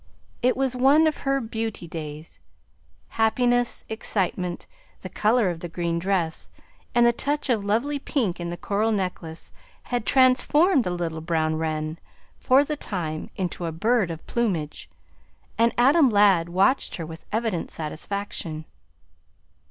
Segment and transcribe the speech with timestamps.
[0.41, 2.39] It was one of her "beauty days."
[3.09, 4.65] Happiness, excitement,
[5.03, 6.49] the color of the green dress,
[6.95, 9.51] and the touch of lovely pink in the coral necklace
[9.83, 11.99] had transformed the little brown wren
[12.39, 14.89] for the time into a bird of plumage,
[15.55, 18.65] and Adam Ladd watched her with evident satisfaction.